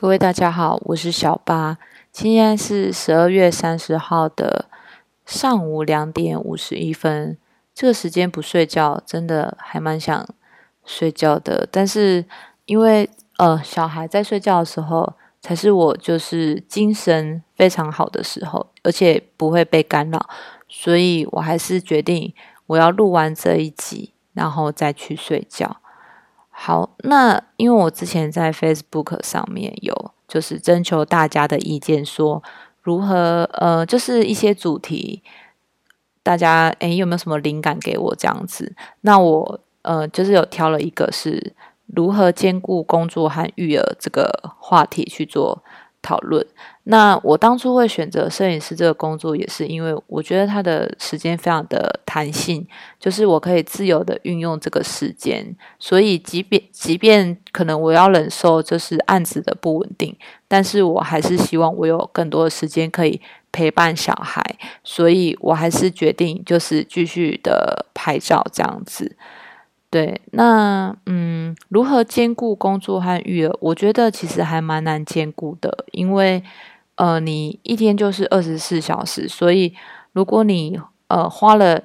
[0.00, 1.76] 各位大家好，我是小八。
[2.10, 4.64] 今天是十二月三十号的
[5.26, 7.36] 上午两点五十一分。
[7.74, 10.26] 这个时间不睡觉，真的还蛮想
[10.86, 11.68] 睡觉的。
[11.70, 12.24] 但是
[12.64, 20.26] 因为呃，小孩在睡觉的时候，才是我就是精神非常好的时候，而且不会被干扰，
[20.66, 22.32] 所以我还是决定
[22.68, 25.76] 我要录完这一集，然后再去睡觉。
[26.62, 32.42] 好，那因为我之前在 Facebook 上面有就是征求大家的意见，说
[32.82, 35.22] 如何呃，就是一些主题，
[36.22, 38.74] 大家诶有没有什么灵感给我这样子？
[39.00, 41.54] 那我呃就是有挑了一个是
[41.86, 45.64] 如何兼顾工作和育儿这个话题去做。
[46.10, 46.44] 讨论。
[46.84, 52.66] 那我当初会选择摄影师这个工作，也是因为我觉得他的时间非常的弹性，
[52.98, 55.54] 就是我可以自由的运用这个时间。
[55.78, 60.16] 所以，即便即便可能我要忍受就是案子的不稳定，
[60.48, 63.20] 但是我还是希望我有更多的时间可以
[63.52, 64.42] 陪伴小孩。
[64.82, 69.16] 所以我还是决定就是继续的拍照这样子。
[69.90, 73.56] 对，那嗯，如何兼顾工作和育儿？
[73.60, 76.44] 我觉得其实还蛮难兼顾的，因为
[76.94, 79.74] 呃，你一天就是二十四小时，所以
[80.12, 81.82] 如果你呃花了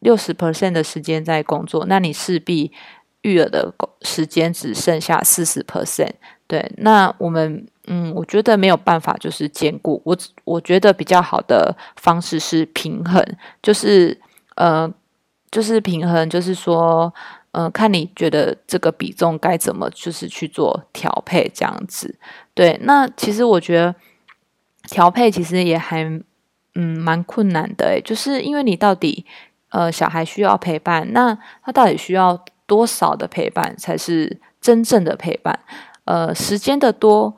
[0.00, 2.70] 六十 percent 的时间在工作，那你势必
[3.22, 6.12] 育儿的时间只剩下四十 percent。
[6.46, 10.02] 对，那我们嗯，我觉得没有办法就是兼顾。
[10.04, 13.24] 我我觉得比较好的方式是平衡，
[13.62, 14.20] 就是
[14.56, 14.92] 呃，
[15.50, 17.10] 就是平衡，就是说。
[17.58, 22.18] 嗯，看你觉得这个比重该怎么就是去做调配这样子，
[22.52, 22.78] 对。
[22.82, 23.94] 那其实我觉得
[24.82, 26.04] 调配其实也还
[26.74, 29.24] 嗯蛮困难的诶，就是因为你到底
[29.70, 35.58] 呃小孩需要陪伴，那他到底需要多少的陪伴才是真正的陪伴？
[36.04, 37.34] 呃，时间的多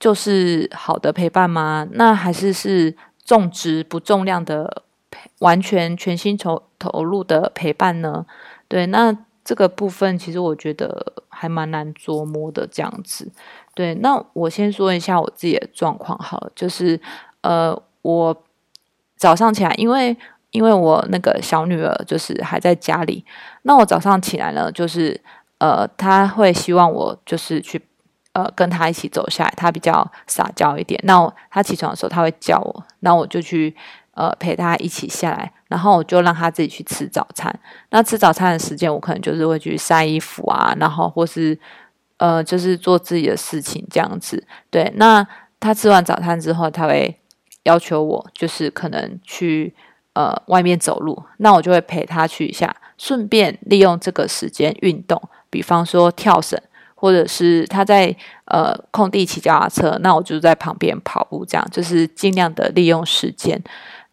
[0.00, 1.86] 就是好的陪伴吗？
[1.90, 8.24] 那还是是重质不重量的陪，完全全心投投入的陪伴呢？
[8.66, 9.14] 对，那。
[9.48, 13.32] 这个部分其实我觉得还蛮难琢磨的，这样子。
[13.74, 17.00] 对，那我先说一下我自己的状况好了，就是
[17.40, 18.44] 呃，我
[19.16, 20.14] 早上起来，因为
[20.50, 23.24] 因为我那个小女儿就是还在家里，
[23.62, 25.18] 那我早上起来呢，就是
[25.56, 27.80] 呃，她会希望我就是去
[28.34, 31.00] 呃跟她一起走下来，她比较撒娇一点。
[31.04, 33.74] 那她起床的时候，她会叫我，那我就去。
[34.18, 37.56] 呃，陪他一起下来，然后我就让他自己去吃早餐。
[37.90, 41.56] 那吃早餐的时间，我可能就是会去晒衣服啊，然后或是
[42.16, 44.44] 呃，就是做自己的事情这样子。
[44.70, 45.24] 对，那
[45.60, 47.16] 他吃完早餐之后，他会
[47.62, 49.72] 要求我，就是可能去
[50.14, 56.60] 呃外面走路，那我就会陪他去一下，顺便利用这个时间运动，比方说跳绳，
[56.96, 58.12] 或者是他在
[58.46, 63.62] 呃空地骑脚踏车，那我就在旁边跑步，这样就是尽量的利用时间。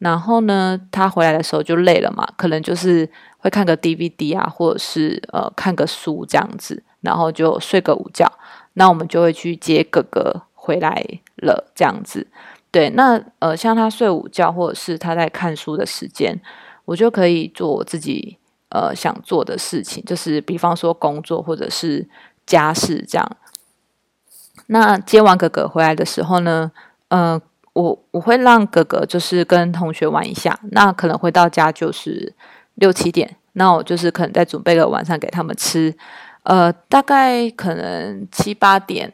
[0.06, 8.32] 然后呢，他回来的时候就累了嘛，可能就是会看个 DVD 啊，或者是呃看个书这样子，然后就睡个午觉。
[8.74, 11.04] 那我们就会去接哥哥回来
[11.38, 12.28] 了，这样子。
[12.70, 16.40] 对，那呃像他睡午觉或者是他在看书的时间，
[16.86, 18.38] 我就可以做我自己
[18.70, 22.08] 呃想做的事情，就是比方说工作或者是
[22.46, 23.38] 家事这样。
[24.68, 26.72] 那接完哥哥回来的时候呢，
[27.08, 27.42] 嗯。
[27.76, 32.34] 我我会让哥哥就是跟同学玩一下，那可能回到家就是
[32.76, 35.94] 六七点，那我就是可能再准备个晚上给他们吃，
[36.44, 39.12] 呃，大概可能七八点，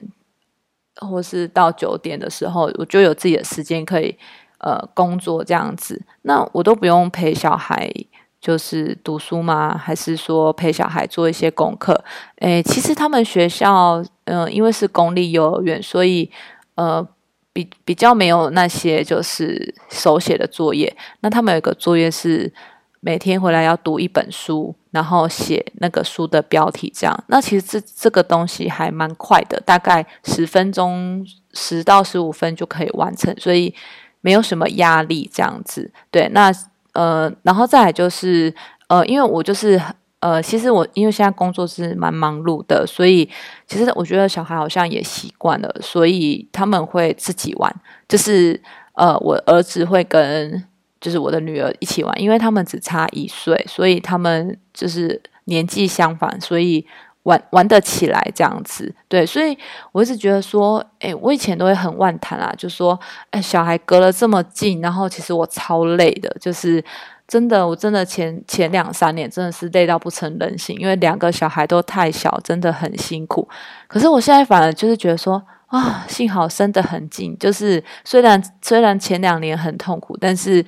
[0.98, 4.16] 或是到九点的时候，我就有自己的时间可以
[4.60, 7.92] 呃工作这样子，那我都不用陪小孩
[8.40, 9.76] 就是读书吗？
[9.76, 12.04] 还是说陪小孩做一些功课？
[12.42, 16.30] 诶，其实他们学校嗯，因为是公立幼儿园，所以
[16.76, 17.08] 呃。
[17.54, 22.52] 比比较没有那些就是手写的作业，那他们有一个作业是
[23.00, 27.24] 每天回来要读一本书，然后写那个书的标题，这样。
[27.28, 33.74] 那其实这这个东西还蛮快的，大概十分钟十到十五分就可以完成，所以
[34.22, 35.92] 没有什么压力这样子。
[36.10, 36.52] 对，那
[36.94, 38.54] 呃，然后再来就是
[38.88, 39.82] 呃，因为我就是。
[40.22, 43.28] 呃，其实我因为现在工作是蛮忙碌的，所以
[43.66, 47.76] 其实我觉得小孩好像也习惯了，所以他们会自己玩。
[48.08, 48.62] 就是
[48.94, 50.64] 呃，我儿子会跟
[51.00, 56.86] 就是我的女儿一起玩，因为他们只差一岁，所以他们就是年纪相仿，所以
[57.24, 58.94] 玩玩得起来这样子。
[59.08, 59.58] 对，所以
[59.92, 63.00] 我一直觉得说，哎，我以前都会很万谈啊，就说，
[63.32, 66.84] 哎，小孩隔了这么近，然后其实我超累的，就是。
[67.32, 73.48] 真的，我真的前前两三年真的是累到不成人形，因为两个小孩都太小，真的很辛苦。
[73.88, 80.66] 可是我现在反而就是觉得说，啊，幸好生得很近，就是虽然虽然前两年很痛苦，但是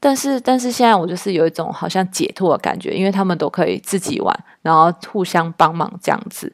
[0.00, 6.52] 但是但是现在我就是有一种好像解脱的感觉，因为他们都可以自己玩，然后互相帮忙这样子，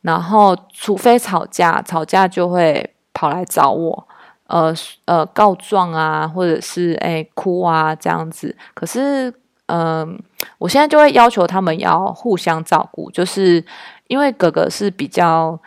[0.00, 4.08] 然后除非吵架，吵架就会跑来找我。
[4.46, 4.74] 呃
[5.06, 8.54] 呃，告状啊，或者是哎哭啊这样子。
[8.74, 9.32] 可是，
[9.66, 10.18] 嗯，
[10.58, 13.64] 我现在就会要求他们要互相照顾，就是
[14.06, 15.58] 因为哥哥是比较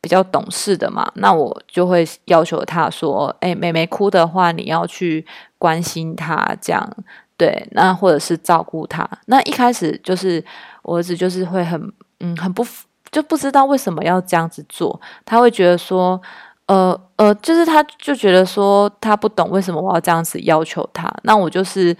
[0.00, 5.24] 比较懂事的嘛，那我就会要求他说，哎，妹妹哭的话，你要去
[5.56, 6.90] 关心她，这样
[7.36, 9.08] 对，那或者是照顾她。
[9.26, 10.44] 那一开始就是
[10.82, 12.66] 我儿子就是会很嗯很不
[13.12, 16.20] 就不知道为什么要这样子做，他会觉得说。
[16.68, 21.10] 呃呃，就是他，就觉得说他不懂为什么我要这样子要求他。
[21.22, 21.96] 那我就是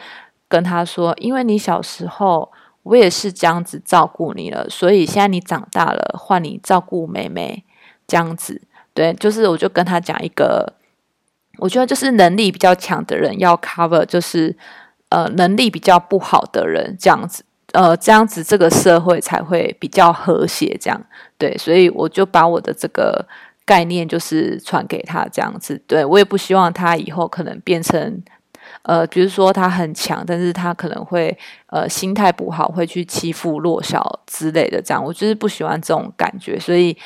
[0.46, 7.64] 跟他说，因为你小时候我也是这样子照顾你了，所以现在你长大了，换你照顾妹妹
[8.06, 8.60] 这样子。
[8.92, 10.70] 对，就是我就跟他讲一个，
[11.56, 14.54] 我觉得就是能力比较强的人要 cover，就是
[15.08, 17.42] 呃能力比较不好的人这样子，
[17.72, 20.76] 呃这样子这个社会才会比较和谐。
[20.78, 21.02] 这样
[21.38, 23.26] 对，所以我就把我的这个。
[23.68, 28.22] 概念就是传给他这样子，对我也不希望他以后可能变成，
[28.80, 31.36] 呃，比如说他很强，但是他可能会
[31.66, 36.96] 呃心态不好，会去欺负弱小之类的，这样我就是不喜欢这种感觉，所以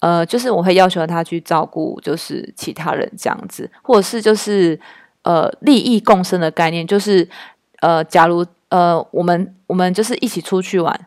[0.00, 4.78] 呃，就是我会要求他去照顾就是其他人这样子，或者是就是
[5.22, 7.26] 呃利益共生的概念，就是
[7.80, 11.06] 呃，假如呃我们我们就是一起出去玩。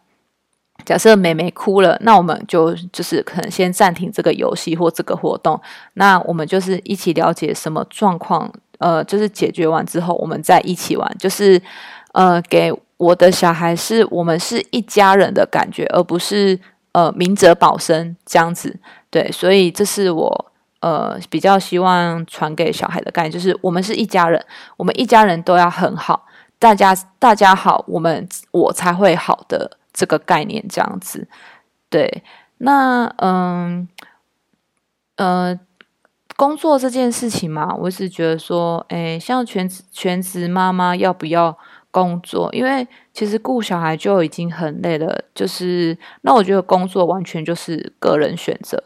[0.86, 5.60] 假设妹妹哭了，那我们就就是可能先暂停这个游戏或这个活动。
[5.94, 11.16] 那我们就是一起了解什么状况，呃，就是解决完之后，我们再一起玩。
[11.18, 11.62] 就是
[12.14, 16.60] 呃，给我的小孩是我们是一家人的感觉，而不是
[16.92, 18.78] 呃明哲保身这样子。
[19.10, 20.52] 对，所以这是我
[20.82, 24.44] 呃比较希望传给小孩的概念，就是我们是一家人，
[24.78, 26.26] 我们一家人都要很好，
[26.60, 29.78] 大家大家好，我们我才会好的。
[29.94, 31.28] 这个概念这样子，
[31.88, 32.24] 对，
[32.58, 33.88] 那嗯
[35.18, 35.60] 呃，
[36.36, 41.56] 工作这件事情嘛，我是觉得说，哎，像全职全职妈妈要不要
[41.92, 42.50] 工作？
[42.52, 48.84] 因为其实顾小孩就已经很累了，就是那我觉得工作完全就是个人选择，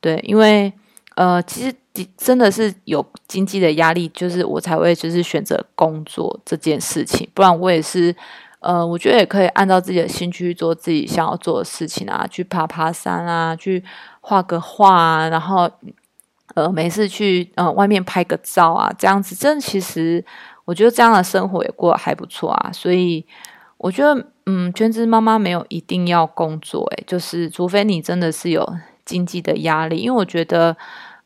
[0.00, 0.72] 对，因为
[1.16, 1.74] 呃，其实
[2.16, 8.14] 真的是有经济的压力，就是我才会就是选择工作这件事情，不然我也是。
[8.64, 13.84] 呃，我觉得也可以按照自己的兴趣去做自己想要做的事情啊，去爬爬山啊，去
[14.22, 15.70] 画个画啊，然后
[16.54, 20.24] 呃，没事去呃外面拍个照啊，这样子，真的其实
[20.64, 22.70] 我觉得这样的生活也过得还不错啊。
[22.72, 23.26] 所以
[23.76, 28.66] 我觉得，嗯，全职妈妈没有一定要工作，诶，就是除非你真的是有
[29.04, 30.76] 经济的压力，因为我觉得，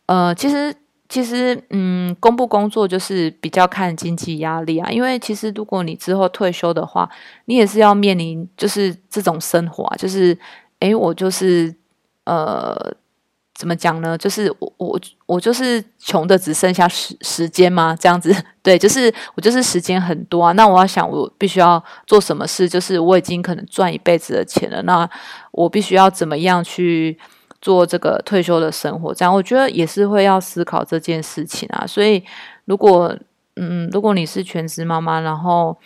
[0.06, 0.74] 呃，其实。
[1.08, 4.90] 其实，嗯，工不工作就是比较看经济压力啊。
[4.90, 7.08] 因为其实，如果你之后退休的话，
[7.46, 9.96] 你也是要面临就是这种生活啊。
[9.96, 10.36] 就是，
[10.80, 11.74] 诶，我就是
[12.24, 12.76] 呃，
[13.54, 14.18] 怎么讲呢？
[14.18, 17.96] 就是我我我就是穷的只剩下时时间吗？
[17.98, 18.30] 这样子，
[18.62, 20.52] 对，就是我就是时间很多啊。
[20.52, 22.68] 那我要想，我必须要做什么事？
[22.68, 25.08] 就是我已经可能赚一辈子的钱了，那
[25.52, 27.18] 我必须要怎么样去？
[27.60, 31.84] 做这个退休的生活，这样我觉得也是会要思考这件事情啊。
[31.86, 32.22] 所以，
[32.66, 33.16] 如果
[33.56, 35.76] 嗯，如果你是全职妈妈，然后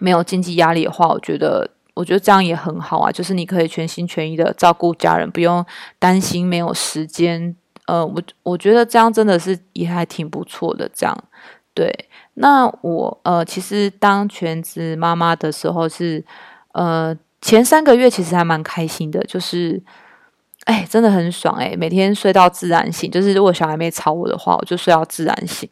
[0.00, 3.10] 没有经济压力的话，我觉得我觉得这样也很好啊。
[3.10, 5.64] 就是你可以全心全意的照顾家人，不用
[5.98, 7.56] 担心没有时间。
[7.86, 10.86] 呃，我我觉得这样真的是也还挺不错的。
[10.92, 11.24] 这样
[11.72, 11.90] 对，
[12.34, 16.22] 那我呃，其实当全职妈妈的时候是
[16.72, 19.82] 呃前三个月其实还蛮开心的，就是。
[20.64, 21.74] 哎，真的很爽哎！
[21.76, 25.68] 每天睡到自然醒，就是如果小孩没吵我的话，我就睡到自然醒。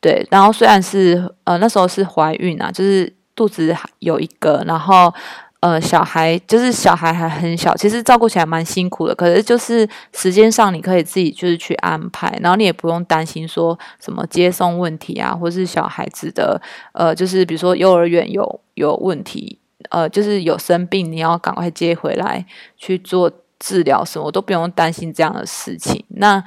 [0.00, 5.12] 对，然后虽然是呃那时候是怀孕啊，就是肚子有一个，然后
[5.60, 9.14] 呃小孩就是小孩还很小，其实照顾起来蛮辛苦的。
[9.14, 16.60] 可是就是时间上你可以自己就是去安排，然后你也不用担心说什么接送问题啊，或是小孩子的
[16.92, 19.58] 呃就是比如说幼儿园有有问题，
[19.88, 22.44] 呃就是有生病，你要赶快接回来
[22.76, 23.32] 去做。
[23.64, 26.04] 治疗什么我都不用担心这样的事情。
[26.08, 26.44] 那，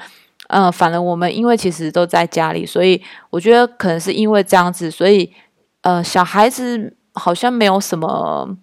[0.49, 5.33] 呃，反正我们因为其实都在家里，所以我觉得可能是因为这样子，所以
[5.81, 8.55] 呃，小孩子好像没有什么，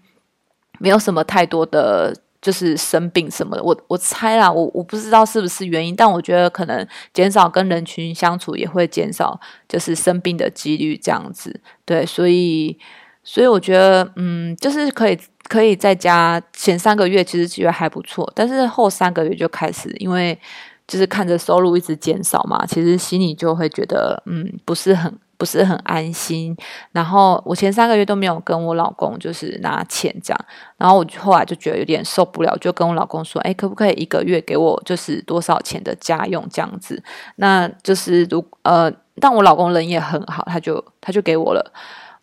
[0.79, 3.63] 没有什么太多的就是生病什么的。
[3.65, 11.61] 我我猜啦，我我不知道是不是原因，但我觉得可能减少跟人群相处也会减少就是生病的几率这样子。
[11.85, 12.79] 对，所以
[13.25, 15.19] 所以我觉得嗯，就是可以。
[15.49, 20.39] 可以在家前三个月其实觉得还不错，但是后三个月就开始，因为
[20.87, 26.57] 就是看着收入一直减少嘛，其实心里就会觉得，嗯，不是很不是很安心。
[26.93, 30.45] 然后我前三个月都没有跟我老公就是拿钱这样，
[30.77, 37.03] 然后我后来就觉得有点受不了，就跟我老公说，哎，可不可以一个月给我就是多少钱的家用这样子？
[37.37, 41.73] 那就是如呃，但我老公人也很好，他就他就给我了，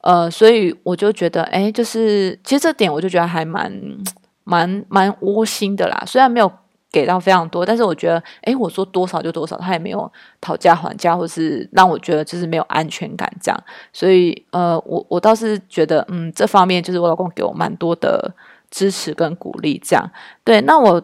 [0.01, 3.71] 呃，所以我就觉得，哎，就是其实这点我就觉得还蛮
[4.43, 6.51] 蛮蛮窝心的啦，虽然没有。
[6.93, 13.63] 给到非常多，但是我觉得，哎，我说多少就多少，他也没有讨价还价，或是让我觉得就是没有安全感这样。
[13.93, 18.35] 所以，呃，我我倒是觉得，嗯，这方面就是我老公给我蛮多的
[18.69, 20.11] 支持跟鼓励这样。
[20.43, 21.01] 对，那我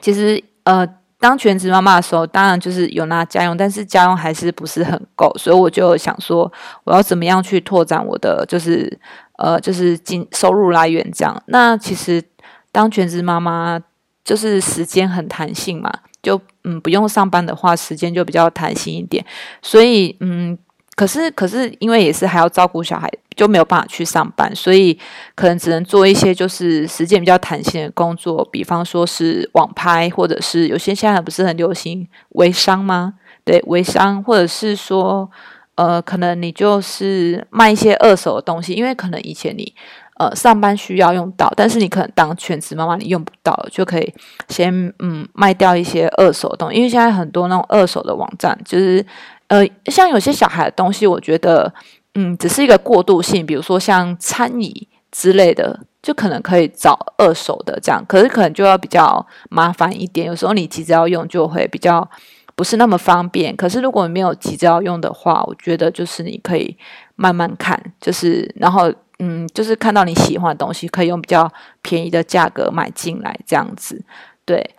[0.00, 0.86] 其实呃
[1.22, 6.52] 当全职妈妈的时候，当然就是有拿家用，但是家用还是不是很够，所以我就想说，
[6.84, 8.98] 我要怎么样去拓展我的就是
[9.38, 11.42] 呃就是经收入来源这样。
[11.46, 12.22] 那其实
[12.70, 13.80] 当全职妈妈。
[14.24, 19.24] 就是时间很弹性嘛，就嗯不用上班的话，时间就比较弹性一点。
[19.60, 20.56] 所以嗯，
[20.94, 24.98] 可是可是因为也是还要照顾小孩，就没有办法去上班，所以
[25.34, 33.14] 可能只能做一些就是时间比较弹性的工作，比方说是网拍，或者是有些现在不是很流行微商吗？
[33.44, 35.30] 对，微商，或者是说
[35.74, 39.74] 呃，可能你就是卖一些二手的东西，因为可能以前你。
[40.18, 44.14] 呃，上班需要用到，但是你可能当全职妈妈你用不到，就可以
[44.48, 49.04] 先嗯卖掉一些二手的东西，因为现在很多那种二手的网站，就是
[49.48, 51.72] 呃像有些小孩的东西，我觉得
[52.14, 62.08] 嗯只是一个过渡性，比如说像餐椅之类的，就可能可以找二手的这样，可是可能就要比较麻烦一点，有时候你急着要用就会比较
[62.54, 63.56] 不是那么方便。
[63.56, 66.76] 可是如果你没有急着要用的话，我觉得就是你可以
[67.16, 68.92] 慢慢看，就是然后。
[69.24, 71.48] 嗯，就是看到你喜欢的东西，可以用比较
[71.80, 74.04] 便宜的价格买进来，这样子。
[74.44, 74.74] 对，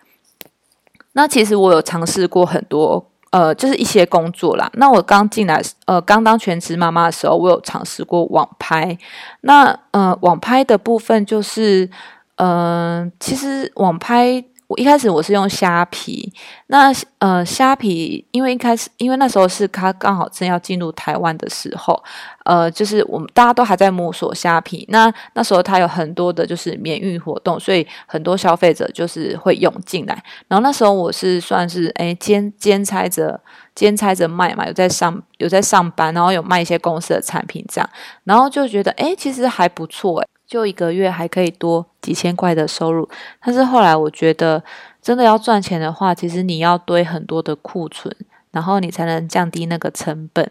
[1.12, 4.70] 那其实我有尝试过很多，呃，就是一些工作啦。
[4.74, 8.96] 那我刚进来，呃，刚当全职妈妈的时候，我有尝试过网拍。
[9.40, 11.90] 那呃，网拍的部分就是，
[12.36, 14.44] 嗯，其实网拍。
[14.76, 16.32] 一开始我是用虾皮，
[16.68, 22.02] 那呃虾皮，因为一开始因为那时候是它刚好正要进入台湾的时候，
[22.44, 30.22] 呃，就是我们大家都还在摸索虾皮，那那时候它有很多的就是免运活动，所以很多消费者就是会涌进来。
[30.48, 33.40] 然后那时候我是算是哎兼兼差着
[33.74, 37.90] 兼差着卖嘛，有在上有在上班，然后有卖一些公司的产品这样，
[38.24, 40.26] 然后就觉得哎其实还不错哎。
[40.46, 43.08] 就一个月还可以多几千块的收入，
[43.40, 44.62] 但是后来我觉得，
[45.00, 48.14] 真的要赚钱的话，其实你要堆很多的库存，
[48.50, 50.50] 然后你才能降低那个成本。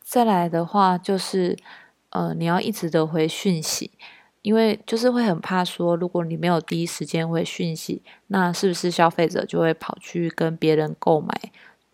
[0.00, 1.56] 再来的话，就是
[2.10, 3.90] 呃，你要一直的回讯息，
[4.42, 11.28] 因为就是会很怕说，如果你没有第一时间回讯息，那是不是消费者就会跑去跟别人购买？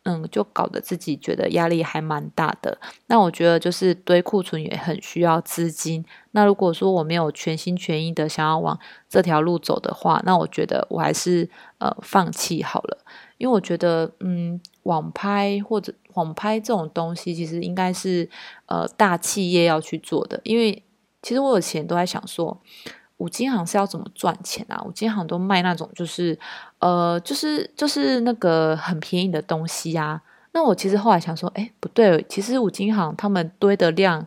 [0.05, 2.79] 嗯，就搞得自己觉得压力还蛮大的。
[3.07, 6.05] 那我觉得就是堆库存也很需要资金。
[6.33, 12.99] 那如果说我没有全心全意的想要往这条路走的话，那我觉得我还是呃放弃好了。
[13.39, 18.29] 因为我觉得嗯，网拍或者网拍这种东西，其实应该是
[18.67, 20.41] 呃大企业要去做的。
[20.45, 20.83] 因为
[21.23, 22.61] 其实我以前都在想说。
[23.19, 24.83] 五金行是要怎么赚钱啊？
[24.85, 26.39] 五金行都卖那种就是，
[26.81, 30.21] 呃，就是就是那个很便宜的东西呀。
[30.53, 34.27] 那我其实后来想说，哎，不对，其实五金行他们堆的量，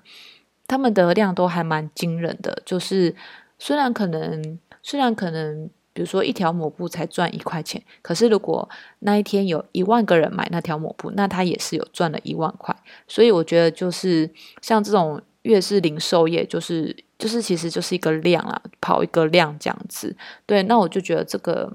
[0.67, 2.61] 他们的量都还蛮惊人的。
[2.65, 3.13] 就是
[3.59, 8.67] 虽然可能虽然可能，比如说一条抹布才赚一块钱，可是如果
[8.99, 12.75] 那一天有一万个人买那条抹布，那他也是有赚了一万块。
[13.07, 14.29] 所以我觉得就是
[14.61, 15.21] 像这种。
[15.43, 20.15] 越是零售业，就是就是其实就是一个量啊，跑一个量这样子。
[20.45, 21.71] 对，那我就觉得这个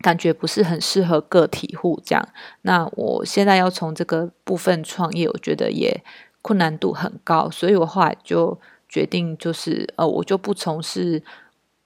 [0.00, 2.28] 感觉不是很适合个体户这样。
[2.62, 6.02] 那我现在要从这个部分创业，我觉得也
[6.42, 11.22] 困难度很高，所以我后来就决定，就是呃，我就不从事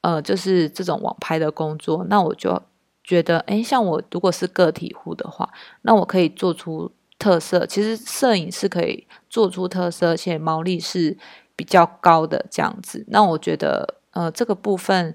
[0.00, 2.04] 呃，就是这种网拍的工作。
[2.08, 2.62] 那我就
[3.02, 5.50] 觉得，哎，像我如果是个体户的话，
[5.82, 6.92] 那我可以做出。
[7.20, 11.18] 特色其实摄影是可以做出特色，而且毛利是
[11.58, 13.04] 比较高的这样子。
[13.08, 15.12] 那我觉得，呃，这个部分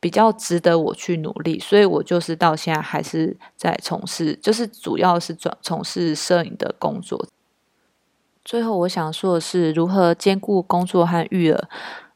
[0.00, 7.28] 比较值得我去努力，所以我就是到现在还是在从事，就是主要是转从事摄影的工作。
[8.44, 11.68] 最后我想说的是，如何兼顾工作和育儿？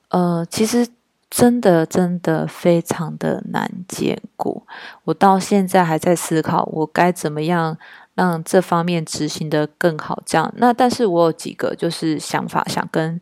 [0.09, 0.89] 呃，其实
[1.31, 4.65] 真的真的非常的难兼顾。
[5.05, 7.79] 我到现在还在思考，我该怎么样。
[8.15, 13.19] 让这方面执行的更好，这样那但是我有几个就是想法想跟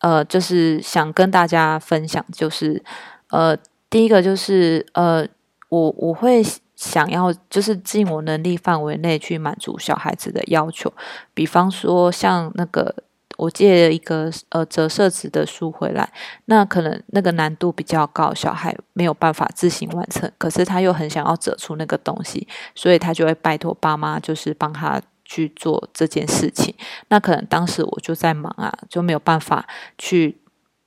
[0.00, 2.82] 呃就是想跟大家分享，就是
[3.30, 3.56] 呃
[3.90, 5.26] 第一个就是呃
[5.68, 6.42] 我我会
[6.76, 10.92] 想要就是尽我能力范围内去满足小孩子的要求，
[11.34, 12.94] 比方说像那个
[13.36, 16.08] 我借了一个呃折射纸的书回来，
[16.46, 26.74] 那可能那个难度比较高，小孩没有办法自行完成，可是他又很想要折出那个东西，所以他就会拜托爸妈就是帮他去做这件事情。
[27.10, 30.40] 那可能当时我就在忙啊，就没有办法去。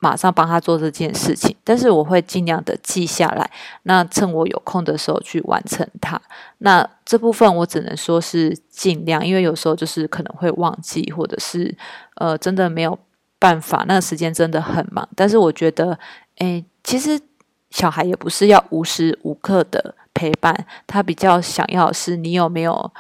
[0.04, 3.48] 马上帮他做这件事情，但是我会尽量的记下来，
[3.84, 6.20] 那趁我有空的时候去完成它。
[6.58, 11.78] 那这部分我只能说是尽量，因为有时候就是可能会忘记，或者是
[12.16, 12.98] 呃真的没有
[13.38, 15.08] 办法，那个时间真的很忙。
[15.16, 16.00] 但是我觉得，
[16.38, 17.22] 哎，其实
[17.70, 19.94] 小孩也不是要无时无刻的。
[20.14, 20.54] 陪伴
[20.86, 22.92] 他比较想要是你有没有，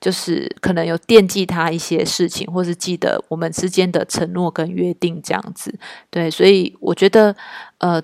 [0.00, 5.74] 就是可能有惦记他一些事情，或是记得我们之间的承诺跟约定这样子。
[6.08, 7.34] 对，所以我觉得
[7.78, 8.00] 呃，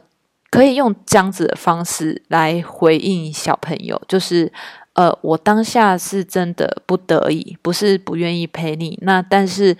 [0.50, 4.52] 可以用这样子的方式来回应小朋友，就是
[4.94, 9.75] 呃，我当下是真的不得已，不是不愿意陪你，那但是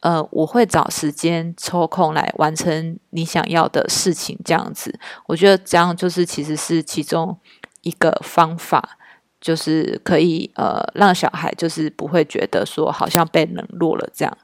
[0.00, 4.98] 呃，我会找时间抽空来完成你想要的事情，这样子。
[5.26, 7.38] 我觉得这样就是其实是其中。
[7.82, 8.96] 一个方法
[9.40, 14.38] 就是可以呃让小孩就是不会觉得说好像被冷落了这样。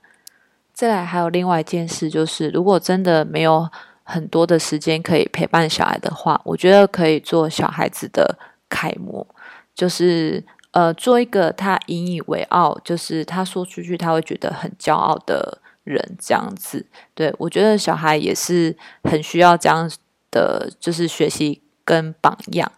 [0.72, 3.68] 再来还有另外一件事就是，如果真的没有
[4.04, 9.26] 很多的时间可以陪伴小孩的话，我觉得可以做小孩子的楷模，
[9.74, 16.86] 就是呃做一个他引以为傲，就是他说出去他会觉得很骄傲的人这样子。
[17.14, 19.90] 对我觉得小孩也是很需要这样
[20.30, 22.70] 的，就是学习跟榜样。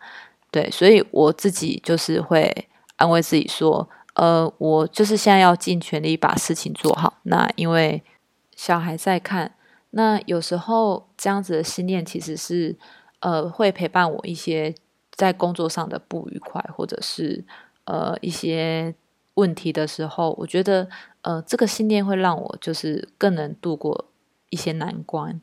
[0.51, 7.19] 对，所以我自己就是会安慰自己说，呃，我就是现在要尽全力把事情做好。
[7.23, 8.03] 那因为
[8.57, 9.55] 小孩在看，
[9.91, 12.77] 那有时候这样子的信念其实是，
[13.21, 14.75] 呃，会陪伴我一些
[15.13, 17.45] 在工作上的不愉快，或者是
[17.85, 18.95] 呃一些
[19.35, 20.89] 问题的时候，我觉得，
[21.23, 24.07] 呃，这个信念会让我就是更能度过
[24.49, 25.41] 一些难关。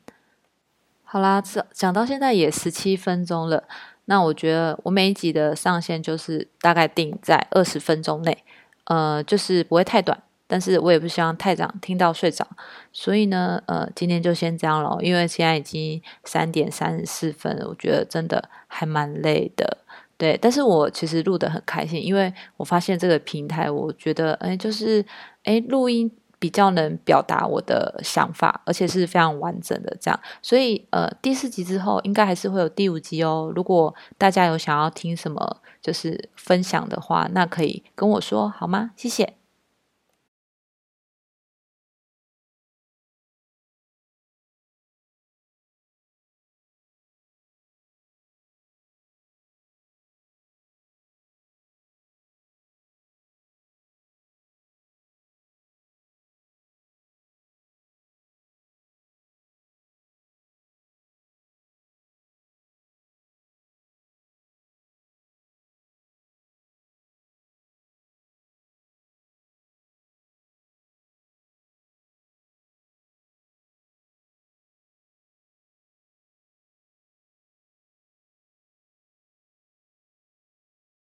[1.05, 3.63] 好啦，讲讲到现在也十七分钟了。
[4.09, 8.37] 那我觉得我每一集的上限就是大概定在二十分钟内，
[8.85, 10.17] 呃，就是不会太短，
[10.47, 12.47] 但是我也不希望太长听到睡着，
[12.93, 19.77] 所以呢，呃，今天就先这样咯，因为现在已经三点三十四分，我觉得真的还蛮累的，
[20.17, 25.05] 对，但是我其实录的很开心，因为我发现这个平台，我觉得，哎，就是，
[25.43, 26.09] 哎，录音。
[26.39, 33.51] 比较能表达我的想法，而且是非常完整的这样，所以呃，第四集之后应该还是会有第五集哦。
[33.55, 38.91] 如果大家有想要听什么，就是分享的话，那可以跟我说好吗？
[38.95, 39.46] 谢谢。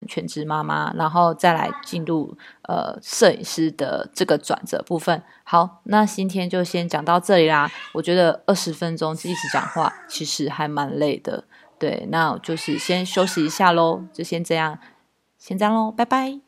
[0.08, 5.22] 全职妈妈，然后再来进入呃摄影师的这个转折部分。
[5.44, 7.70] 好，那今天就先讲到这里啦。
[7.92, 11.44] 我觉得二十分钟一直讲话，其实还蛮累的。
[11.78, 14.78] 对，那就是先休息一下喽，就先这样，
[15.38, 16.47] 先这样喽，拜拜。